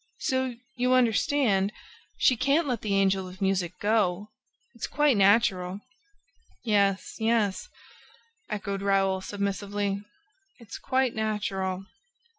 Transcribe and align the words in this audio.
So, 0.29 0.55
you 0.77 0.93
understand, 0.93 1.71
she 2.17 2.35
can't 2.35 2.67
let 2.67 2.81
the 2.81 2.95
Angel 2.95 3.27
of 3.27 3.39
Music 3.39 3.77
go. 3.79 4.31
It's 4.73 4.87
quite 4.87 5.15
natural." 5.15 5.79
"Yes, 6.63 7.17
yes," 7.19 7.69
echoed 8.49 8.81
Raoul 8.81 9.21
submissively, 9.21 10.03
"it's 10.57 10.79
quite 10.79 11.13
natural." 11.13 11.85